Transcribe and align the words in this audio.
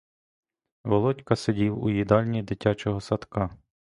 Володька 0.83 1.35
сидів 1.35 1.83
у 1.83 1.89
їдальні 1.89 2.43
дитячого 2.43 3.01
садка. 3.01 3.57